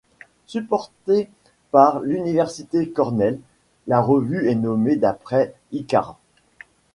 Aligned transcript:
Supportée 0.47 1.29
par 1.69 1.99
l'université 1.99 2.89
Cornell, 2.89 3.39
la 3.85 4.01
revue 4.01 4.47
est 4.49 4.55
nommée 4.55 4.95
d'après 4.95 5.53
Icare. 5.71 6.17